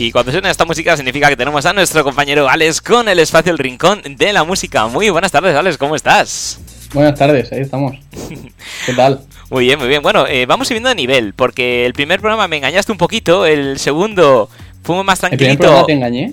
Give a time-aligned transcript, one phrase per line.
[0.00, 3.52] Y cuando suena esta música significa que tenemos a nuestro compañero Alex con el espacio
[3.52, 4.86] El Rincón de la Música.
[4.86, 6.58] Muy buenas tardes, Alex, ¿cómo estás?
[6.94, 7.98] Buenas tardes, ahí estamos.
[8.86, 9.20] ¿Qué tal?
[9.50, 10.00] Muy bien, muy bien.
[10.00, 13.78] Bueno, eh, vamos subiendo de nivel, porque el primer programa me engañaste un poquito, el
[13.78, 14.48] segundo
[14.82, 15.86] fuimos más ¿El primer tranquilito.
[15.86, 16.32] te engañé?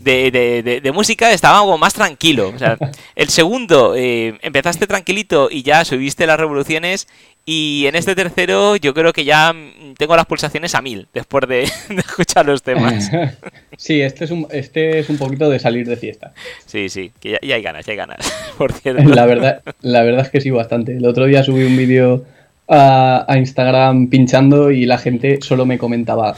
[0.00, 2.52] de, de- de- de música estaba algo más tranquilo.
[2.54, 2.76] O sea,
[3.16, 7.08] el segundo, eh, empezaste tranquilito y ya subiste las revoluciones.
[7.44, 11.48] Y en este tercero, yo creo que ya mm, tengo las pulsaciones a mil después
[11.48, 13.10] de, de escuchar los temas.
[13.76, 16.32] sí, este es, un, este es un poquito de salir de fiesta.
[16.66, 18.32] Sí, sí, que ya, ya hay ganas, ya hay ganas.
[18.58, 19.02] Por cierto.
[19.08, 20.96] La verdad, la verdad es que sí, bastante.
[20.96, 22.24] El otro día subí un vídeo
[22.68, 26.34] a, a Instagram pinchando y la gente solo me comentaba,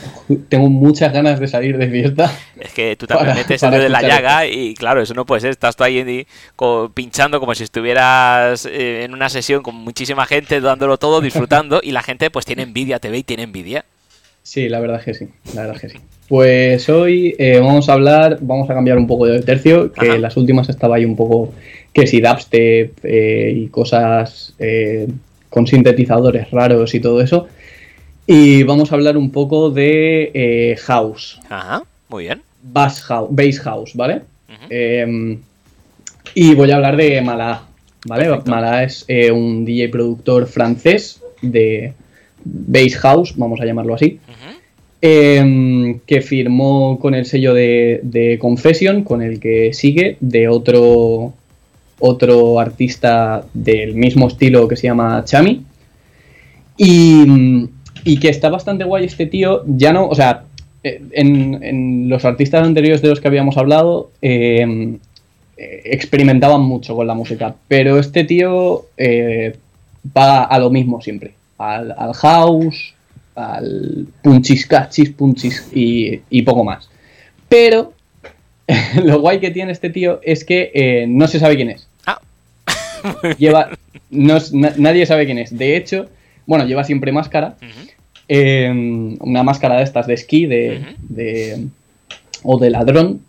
[0.49, 2.33] tengo muchas ganas de salir de fiesta.
[2.59, 5.51] Es que tú también Para- metes en la llaga y claro, eso no puede ser.
[5.51, 6.27] Estás tú ahí
[6.95, 11.93] pinchando como si estuvieras eh, en una sesión con muchísima gente, dándolo todo, disfrutando y
[11.93, 13.85] la gente pues tiene envidia, te ve y tiene envidia.
[14.43, 15.99] Sí, la verdad es que sí, la verdad es que sí.
[16.29, 20.19] Pues hoy eh, vamos a hablar, vamos a cambiar un poco de tercio, que Ajá.
[20.19, 21.53] las últimas estaba ahí un poco
[21.93, 25.07] que si dubstep eh, y cosas eh,
[25.55, 27.47] con sintetizadores raros y todo eso.
[28.27, 32.43] Y vamos a hablar un poco de eh, house, Ajá, muy bien.
[32.63, 34.23] bass house, bass house, ¿vale?
[34.69, 35.39] Eh,
[36.35, 37.69] y voy a hablar de Malaa,
[38.07, 38.25] ¿vale?
[38.25, 38.51] Perfecto.
[38.51, 41.93] Malaa es eh, un DJ productor francés de
[42.45, 44.19] bass house, vamos a llamarlo así
[45.07, 51.35] eh, que firmó con el sello de, de Confession, con el que sigue, de otro,
[52.07, 55.65] otro artista del mismo estilo que se llama Chami.
[56.77, 57.71] Y,
[58.21, 60.45] que está bastante guay este tío, ya no, o sea,
[60.83, 64.99] eh, en, los artistas anteriores de los que habíamos hablado, eh,
[65.57, 69.57] experimentaban mucho con la música, pero este tío eh,
[70.17, 72.95] va a lo mismo siempre, al, house,
[73.35, 76.91] al punchis cachis, punchis y, y poco más.
[77.49, 77.95] Pero
[79.03, 81.89] lo guay que tiene este tío es que eh, no se sabe quién es.
[83.39, 83.71] Lleva,
[84.11, 85.57] no na- nadie sabe quién es.
[85.57, 86.09] De hecho,
[86.47, 87.57] bueno, lleva siempre máscara.
[88.29, 91.67] Eh, una máscara de estas de esquí de, de-
[92.43, 93.21] o de ladrón.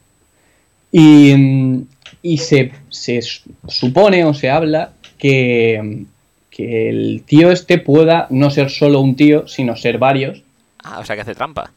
[0.92, 1.84] Y,
[2.22, 3.20] y se, se
[3.68, 6.04] supone o se habla que,
[6.50, 10.42] que el tío este pueda no ser solo un tío, sino ser varios.
[10.84, 11.72] Ah, o sea que hace trampa.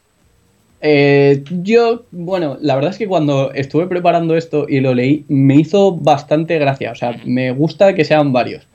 [0.81, 5.55] Eh, yo, bueno, la verdad es que cuando estuve preparando esto y lo leí, me
[5.55, 6.91] hizo bastante gracia.
[6.91, 8.67] O sea, me gusta que sean varios.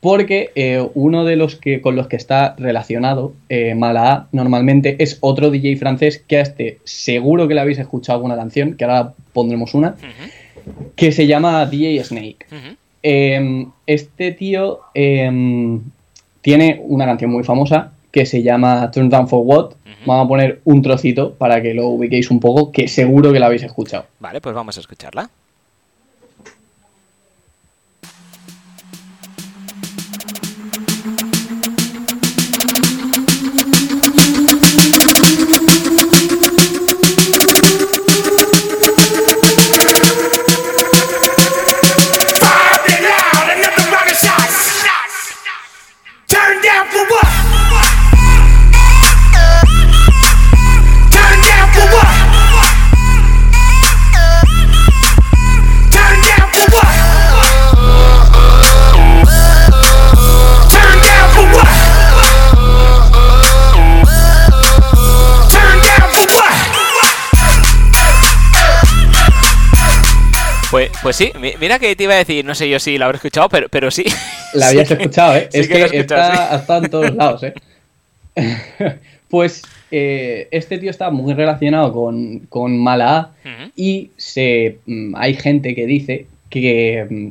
[0.00, 5.18] Porque eh, uno de los que con los que está relacionado, eh, Malaa, normalmente es
[5.20, 9.12] otro DJ francés que a este seguro que le habéis escuchado alguna canción, que ahora
[9.34, 9.96] pondremos una,
[10.96, 12.46] que se llama DJ Snake.
[13.86, 19.74] Este tío tiene una canción muy famosa que se llama Turn Down for What.
[20.06, 23.46] Vamos a poner un trocito para que lo ubiquéis un poco, que seguro que la
[23.46, 24.06] habéis escuchado.
[24.18, 25.28] Vale, pues vamos a escucharla.
[71.02, 73.16] Pues, sí, mi- mira que te iba a decir, no sé yo si la habré
[73.16, 74.04] escuchado, pero, pero sí.
[74.54, 75.48] La habías escuchado, ¿eh?
[75.50, 76.84] sí es que que, escuchado, está, sí.
[76.84, 77.54] en todos lados, ¿eh?
[79.28, 83.70] pues eh, este tío está muy relacionado con, con Malaa Ujú.
[83.76, 87.28] y se, mm, hay gente que dice que, mm,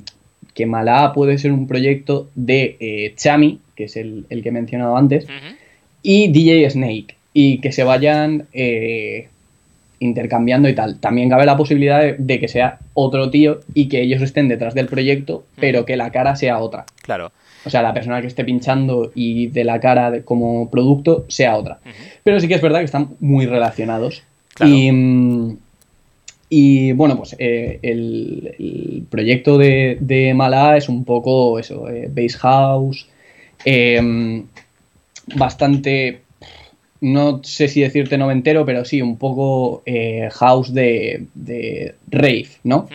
[0.53, 4.51] que Malaa puede ser un proyecto de eh, Chami, que es el, el que he
[4.51, 5.25] mencionado antes,
[6.01, 9.29] y DJ Snake y que se vayan eh,
[9.99, 10.99] intercambiando y tal.
[10.99, 14.73] También cabe la posibilidad de, de que sea otro tío y que ellos estén detrás
[14.73, 16.85] del proyecto, pero que la cara sea otra.
[17.01, 17.31] Claro.
[17.65, 21.57] O sea, la persona que esté pinchando y de la cara de- como producto sea
[21.57, 21.79] otra.
[22.23, 24.23] Pero sí que es verdad que están muy relacionados.
[24.53, 24.71] Claro.
[24.73, 25.57] Y, mm,
[26.49, 32.09] y, bueno, pues eh, el, el proyecto de, de Malaa es un poco eso, eh,
[32.09, 33.07] bass house,
[33.65, 34.41] eh,
[35.35, 36.21] bastante,
[37.01, 42.89] no sé si decirte noventero, pero sí, un poco eh, house de, de rave, ¿no?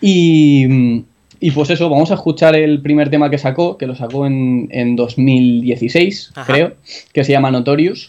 [0.00, 1.04] Y,
[1.40, 4.68] y pues eso, vamos a escuchar el primer tema que sacó, que lo sacó en,
[4.70, 6.52] en 2016, Ajá.
[6.52, 6.72] creo,
[7.12, 8.08] que se llama Notorious.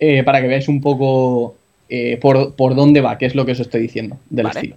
[0.00, 1.56] Eh, para que veáis un poco
[1.88, 4.60] eh, por, por dónde va, qué es lo que os estoy diciendo del Vale.
[4.60, 4.76] estilo.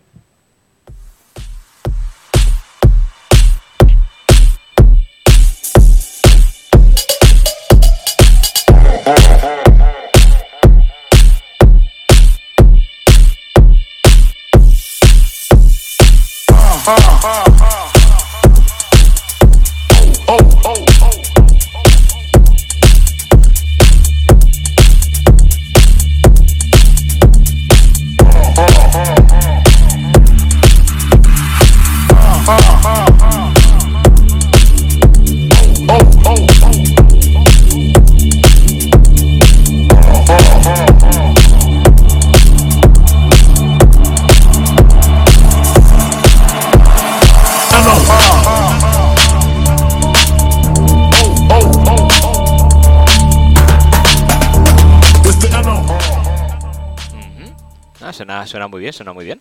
[58.52, 59.40] Suena, muy bien, suena muy bien.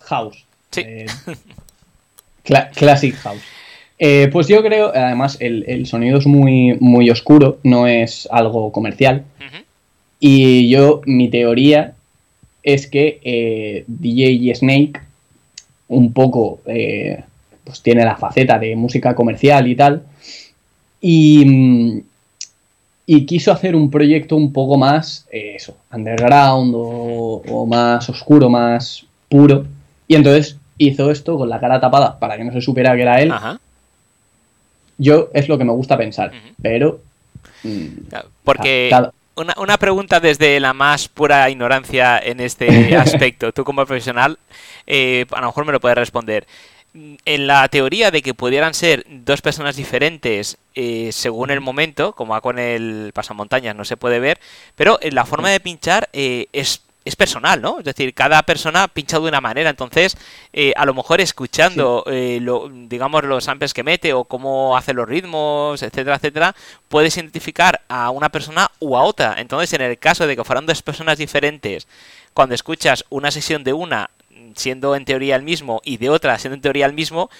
[0.00, 0.44] House.
[0.70, 0.82] Sí.
[0.84, 1.06] Eh,
[2.44, 3.42] cla- classic House.
[3.98, 8.70] Eh, pues yo creo, además, el, el sonido es muy, muy oscuro, no es algo
[8.72, 9.24] comercial.
[10.18, 11.94] Y yo, mi teoría
[12.62, 15.00] es que eh, DJ Snake
[15.88, 20.02] un poco pues tiene la faceta de música comercial y tal.
[21.00, 22.00] Y, mm,
[23.06, 28.48] y quiso hacer un proyecto un poco más, eh, eso, underground o, o más oscuro,
[28.50, 29.64] más puro.
[30.08, 33.20] Y entonces hizo esto con la cara tapada para que no se supiera que era
[33.22, 33.30] él.
[33.32, 33.58] Ajá.
[34.98, 37.00] Yo es lo que me gusta pensar, pero...
[37.62, 37.86] mm,
[38.44, 43.52] Porque Cada- una, una pregunta desde la más pura ignorancia en este aspecto.
[43.52, 44.38] Tú como profesional,
[44.86, 46.46] eh, a lo mejor me lo puedes responder.
[47.24, 52.32] En la teoría de que pudieran ser dos personas diferentes eh, según el momento, como
[52.32, 54.38] va con el pasamontañas, no se puede ver,
[54.76, 57.78] pero en la forma de pinchar eh, es, es personal, ¿no?
[57.80, 60.16] Es decir, cada persona pincha de una manera, entonces
[60.52, 64.94] eh, a lo mejor escuchando, eh, lo- digamos, los samples que mete o cómo hace
[64.94, 66.54] los ritmos, etcétera, etcétera,
[66.88, 69.34] puedes identificar a una persona u a otra.
[69.38, 71.86] Entonces, en el caso de que fueran dos personas diferentes,
[72.32, 74.10] cuando escuchas una sesión de una
[74.54, 77.30] siendo en teoría el mismo y de otra siendo en teoría el mismo,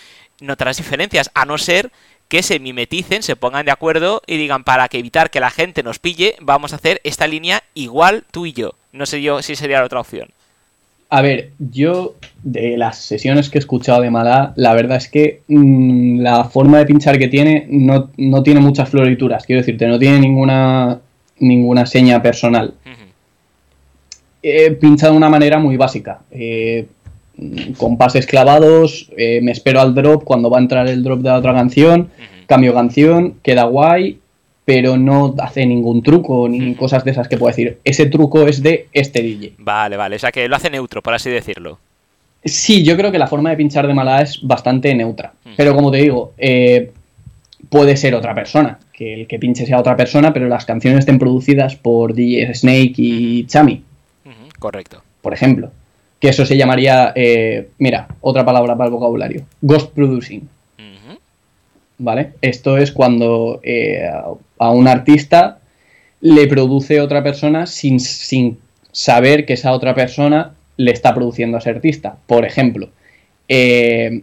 [0.41, 1.91] notarás diferencias, a no ser
[2.29, 5.83] que se mimeticen, se pongan de acuerdo y digan para que evitar que la gente
[5.83, 8.75] nos pille, vamos a hacer esta línea igual tú y yo.
[8.93, 10.29] No sé yo si sería la otra opción.
[11.09, 15.43] A ver, yo de las sesiones que he escuchado de Malá, la verdad es que
[15.47, 20.01] mm, la forma de pinchar que tiene no, no tiene muchas florituras, quiero decirte, no
[20.01, 20.99] tiene ninguna,
[21.39, 22.75] ninguna seña personal.
[22.85, 23.07] Ujú.
[24.43, 26.87] Eh, pincha de una manera muy básica, eh,
[27.77, 31.29] con pases clavados, eh, me espero al drop cuando va a entrar el drop de
[31.29, 32.11] la otra canción,
[32.47, 34.19] cambio canción, queda guay,
[34.65, 37.79] pero no hace ningún truco ni cosas de esas que puedo decir.
[37.85, 39.55] Ese truco es de este DJ.
[39.59, 41.79] Vale, vale, o sea que lo hace neutro, por así decirlo.
[42.45, 45.33] Sí, yo creo que la forma de pinchar de Malá es bastante neutra.
[45.57, 46.93] Pero como te digo, eh,
[47.69, 48.79] puede ser otra persona.
[48.93, 52.95] Que el que pinche sea otra persona, pero las canciones estén producidas por DJ Snake
[52.97, 53.83] y Chami,
[54.59, 55.03] Correcto.
[55.21, 55.71] por ejemplo.
[56.21, 59.43] Que eso se llamaría, eh, mira, otra palabra para el vocabulario.
[59.61, 60.49] Ghost producing.
[61.99, 62.33] ¿Vale?
[62.43, 64.03] Esto es cuando eh,
[64.59, 65.59] a- un artista
[66.21, 68.59] le produce otra persona sin, sin
[68.93, 72.17] saber que esa otra persona le está produciendo a ese artista.
[72.27, 72.91] Por ejemplo,
[73.49, 74.23] eh,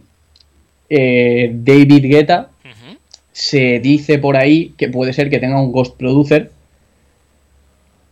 [0.88, 2.50] David Guetta
[3.32, 6.52] se dice por ahí que puede ser que tenga un ghost producer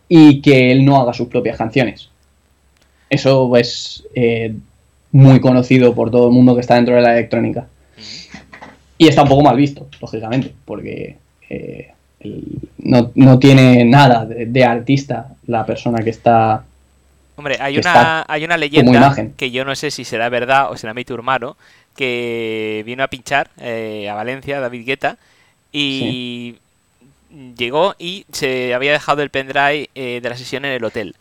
[0.09, 2.09] y que él no haga sus propias canciones.
[3.13, 4.53] Eso es eh,
[5.11, 7.67] muy conocido por todo el mundo que está dentro de la electrónica.
[8.97, 11.17] Y está un poco mal visto, lógicamente, porque
[11.49, 11.91] eh,
[12.21, 12.43] el-
[12.79, 16.63] no, no tiene nada de, de artista la persona que está...
[17.35, 18.91] Hombre, hay una, hay una leyenda
[19.35, 21.57] que yo no sé si será verdad o será mito hermano,
[21.95, 25.17] que vino a pinchar eh, a Valencia, David Guetta,
[25.71, 26.55] y
[27.57, 31.15] llegó y se había dejado el pendrive eh, de la sesión en el hotel.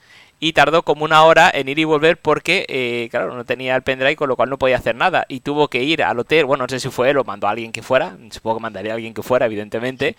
[0.45, 3.83] Y tardó como una hora en ir y volver porque, eh, claro, no tenía el
[3.83, 5.25] pendrive, con lo cual no podía hacer nada.
[5.29, 7.51] Y tuvo que ir al hotel, bueno, no sé si fue él o mandó a
[7.51, 10.17] alguien que fuera, supongo que mandaría a alguien que fuera, evidentemente.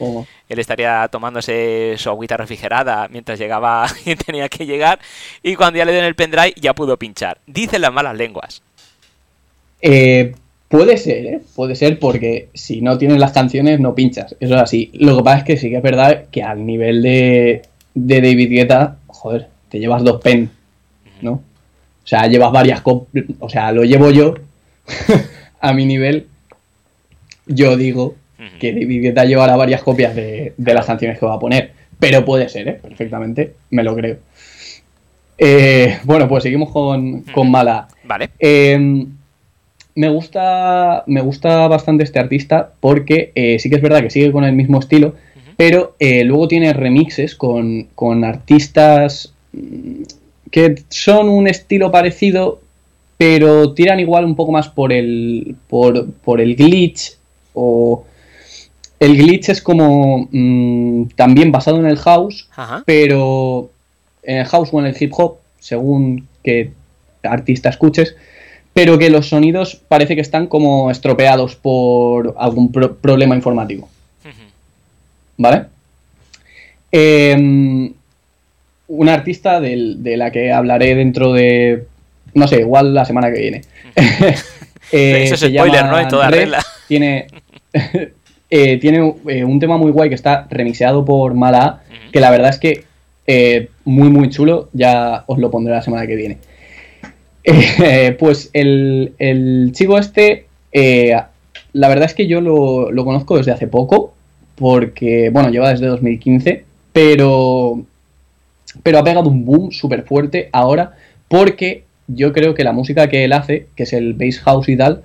[0.47, 4.97] Él estaría tomándose su agüita refrigerada mientras llegaba y tenía que llegar.
[5.41, 7.39] Y cuando ya le den el pendrive, ya pudo pinchar.
[7.45, 8.61] Dicen las malas lenguas.
[9.81, 10.33] Eh,
[10.69, 11.41] puede ser, ¿eh?
[11.53, 14.37] Puede ser porque si no tienes las canciones no pinchas.
[14.39, 14.89] Eso es así.
[14.93, 17.63] Lo que pasa es que sí que es verdad que al nivel de,
[17.93, 20.51] de David Guetta, joder, te llevas dos pen,
[21.21, 21.31] ¿no?
[21.31, 21.41] O
[22.07, 23.25] sea, llevas varias copias.
[23.39, 24.35] O sea, lo llevo yo
[25.59, 26.27] a mi nivel.
[27.47, 28.13] Yo digo
[28.59, 31.71] que David Guetta llevará varias copias de, de las canciones que va a poner.
[31.97, 32.79] pero puede ser, ¿eh?
[32.79, 34.17] Perfectamente, me lo creo.
[35.39, 37.87] Eh, bueno, pues seguimos con, con Mala.
[38.03, 38.29] Vale.
[38.37, 39.07] Eh,
[39.95, 44.31] me gusta, me gusta bastante este artista porque eh, sí que es verdad que sigue
[44.31, 45.15] con el mismo estilo,
[45.57, 49.32] pero eh, luego tiene remixes con, con artistas
[50.51, 52.61] que son un estilo parecido,
[53.17, 57.17] pero tiran igual un poco más por el, por, por el glitch
[57.53, 58.05] o...
[58.99, 62.83] El glitch es como mm, también basado en el house, Ajá.
[62.85, 63.69] pero
[64.23, 66.71] en el house o en el hip hop, según qué
[67.21, 68.15] artista escuches,
[68.71, 73.89] pero que los sonidos parece que están como estropeados por algún pro- problema informático.
[75.37, 75.65] ¿vale?
[76.91, 77.91] Eh,
[78.87, 81.85] una artista del- de la que hablaré dentro de,
[82.33, 83.61] no sé, igual la semana que viene.
[84.91, 85.99] Eh, Eso es se spoiler, ¿no?
[85.99, 86.59] En toda Red, regla.
[86.87, 87.27] Tiene,
[88.49, 92.29] eh, tiene eh, un tema muy guay que está remixeado por Mala A, que la
[92.31, 92.83] verdad es que
[93.25, 96.37] eh, muy muy chulo, ya os lo pondré la semana que viene.
[97.43, 101.15] Eh, pues el, el chico este, eh,
[101.73, 104.13] la verdad es que yo lo, lo conozco desde hace poco,
[104.55, 107.81] porque, bueno, lleva desde 2015, pero,
[108.81, 110.93] pero ha pegado un boom súper fuerte ahora,
[111.27, 114.77] porque yo creo que la música que él hace, que es el bass house y
[114.77, 115.03] tal,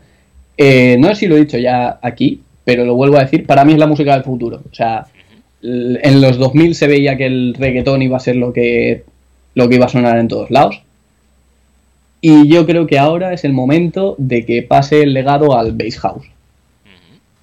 [0.57, 3.65] eh, no sé si lo he dicho ya aquí, pero lo vuelvo a decir, para
[3.65, 4.63] mí es la música del futuro.
[4.71, 5.07] O sea,
[5.63, 9.05] en los 2000 se veía que el reggaetón iba a ser lo que,
[9.55, 10.83] lo que iba a sonar en todos lados.
[12.21, 15.99] Y yo creo que ahora es el momento de que pase el legado al bass
[16.01, 16.27] house.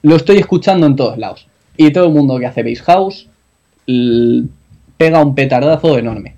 [0.02, 1.48] Lo estoy escuchando en todos lados.
[1.78, 3.28] Y todo el mundo que hace bass house
[4.98, 6.36] pega un petardazo enorme.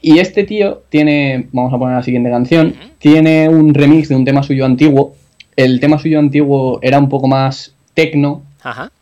[0.00, 4.24] Y este tío tiene, vamos a poner la siguiente canción, tiene un remix de un
[4.24, 5.14] tema suyo antiguo.
[5.56, 8.92] El tema suyo antiguo era un poco más tecno, Ajá.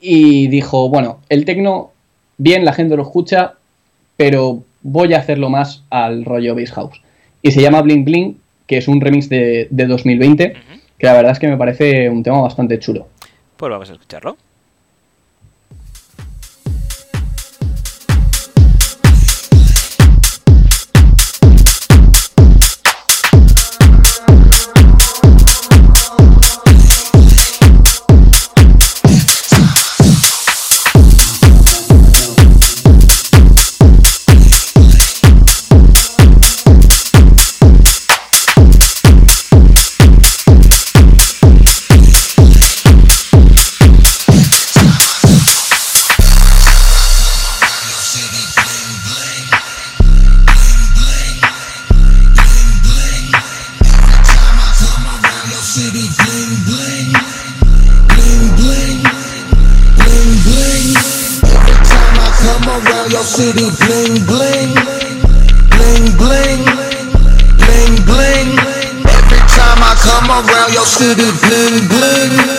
[0.00, 1.90] y dijo, bueno, el tecno,
[2.38, 3.54] bien, la gente lo escucha,
[4.16, 7.02] pero voy a hacerlo más al rollo Bass House.
[7.42, 10.54] Y se llama Bling Bling, que es un remix de, de 2020,
[10.98, 13.06] que la verdad es que me parece un tema bastante chulo.
[13.56, 14.36] Pues vamos a escucharlo.
[63.28, 64.72] City, bling bling,
[65.76, 66.64] bling bling,
[67.60, 68.48] bling bling.
[69.04, 72.57] Every time I come around your city, bling bling, bling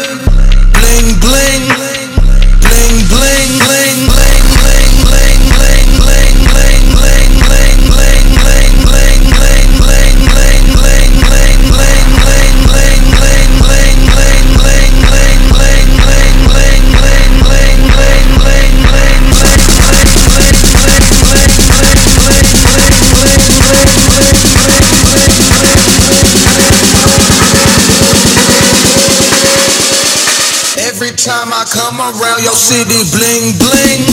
[32.59, 34.03] city, bling bling.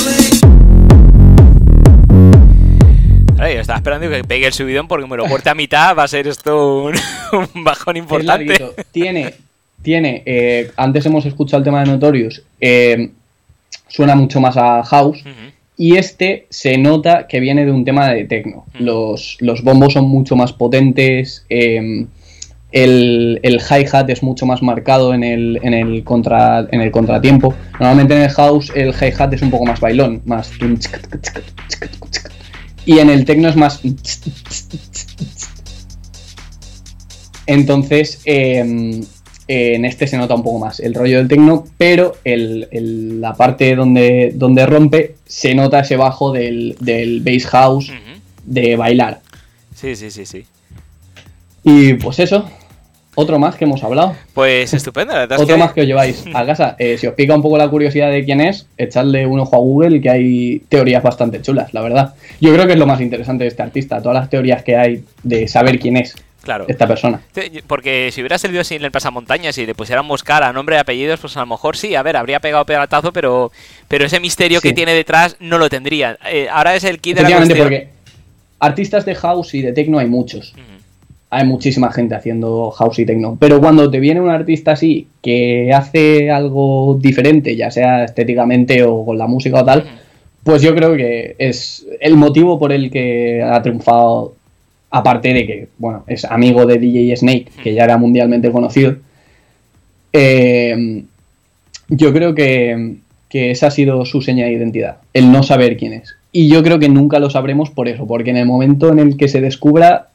[3.32, 5.96] Ahora, yo estaba esperando que pegue el subidón porque me lo corte a mitad.
[5.96, 6.94] Va a ser esto un,
[7.54, 8.56] un bajón importante.
[8.92, 9.34] Tiene,
[9.82, 13.10] tiene eh, antes hemos escuchado el tema de Notorious, eh,
[13.88, 15.24] suena mucho más a House,
[15.76, 18.64] y este se nota que viene de un tema de techno.
[18.78, 22.06] Los, los bombos son mucho más potentes, eh,
[22.84, 27.54] el, el hi-hat es mucho más marcado en el, en, el contra, en el contratiempo.
[27.80, 30.50] Normalmente en el house el hi-hat es un poco más bailón, más...
[32.84, 33.80] Y en el techno es más...
[37.46, 38.58] Entonces, eh,
[39.48, 43.34] en este se nota un poco más el rollo del techno, pero el- el- la
[43.34, 47.92] parte donde, donde rompe se nota ese bajo del, del bass house
[48.44, 49.20] de bailar.
[49.74, 50.44] Sí, sí, sí, sí.
[51.62, 52.48] Y pues eso,
[53.16, 54.14] otro más que hemos hablado.
[54.32, 56.76] Pues estupendo, la verdad Otro que- más que os lleváis a casa.
[56.78, 59.58] Eh, si os pica un poco la curiosidad de quién es, echadle un ojo a
[59.58, 62.14] Google que hay teorías bastante chulas, la verdad.
[62.40, 65.02] Yo creo que es lo más interesante de este artista, todas las teorías que hay
[65.24, 66.14] de saber quién es.
[66.42, 66.66] Claro.
[66.68, 67.20] esta persona.
[67.66, 71.36] Porque si hubiera salido sin el pasamontañas y le pusiéramos cara, nombre y apellidos, pues
[71.36, 73.50] a lo mejor sí, a ver, habría pegado pegatazo, pero,
[73.88, 76.16] pero ese misterio que tiene detrás no lo tendría.
[76.30, 77.58] Eh, ahora es el kit de la cuestión.
[77.58, 77.88] porque
[78.60, 80.52] artistas de house y de techno hay muchos.
[80.52, 80.75] Ujú.
[81.36, 83.36] Hay muchísima gente haciendo house y techno.
[83.38, 89.04] Pero cuando te viene un artista así que hace algo diferente, ya sea estéticamente o
[89.04, 89.84] con la música o tal,
[90.42, 94.34] pues yo creo que es el motivo por el que ha triunfado.
[94.88, 98.96] Aparte de que, bueno, es amigo de DJ Snake, que ya era mundialmente conocido.
[100.12, 101.04] eh,
[101.88, 102.96] yo creo que,
[103.28, 106.16] que esa ha sido su seña de identidad, el no saber quién es.
[106.32, 109.16] Y yo creo que nunca lo sabremos por eso, porque en el momento en el
[109.16, 110.08] que se descubra,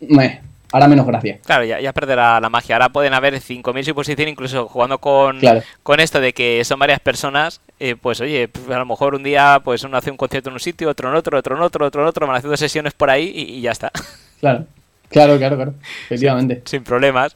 [0.00, 0.40] meh,
[0.76, 1.38] hará menos gracia.
[1.46, 2.74] Claro, ya, ya perderá la magia.
[2.76, 5.62] Ahora pueden haber 5.000 suposiciones, incluso jugando con, Claro.
[5.82, 7.60] con esto de que son varias personas.
[7.80, 10.54] eh, pues oye, pues, a lo mejor un día pues uno hace un concierto en
[10.54, 13.10] un sitio, otro en otro, otro en otro, otro en otro, van haciendo sesiones por
[13.10, 13.90] ahí y, y ya está.
[14.40, 14.66] Claro,
[15.10, 15.74] claro, claro, claro.
[16.06, 16.62] Efectivamente.
[16.66, 17.34] Sin problemas.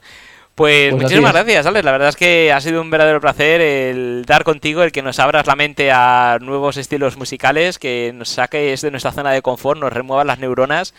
[0.59, 1.85] Pues, Pues muchísimas gracias, Alex.
[1.85, 5.17] La verdad es que ha sido un verdadero placer el dar contigo, el que nos
[5.17, 9.79] abras la mente a nuevos estilos musicales, que nos saques de nuestra zona de confort,
[9.79, 10.93] nos remuevas las neuronas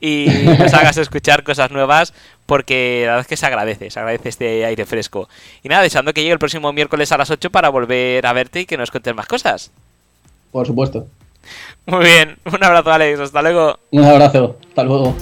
[0.00, 0.26] y
[0.58, 2.12] nos hagas escuchar cosas nuevas,
[2.44, 5.28] porque la verdad es que se agradece, se agradece este aire fresco.
[5.62, 8.62] Y nada, deseando que llegue el próximo miércoles a las 8 para volver a verte
[8.62, 9.70] y que nos cuentes más cosas.
[10.50, 11.06] Por supuesto.
[11.86, 13.20] Muy bien, un abrazo, Alex.
[13.20, 13.78] Hasta luego.
[13.92, 14.56] Un abrazo.
[14.70, 15.14] Hasta luego.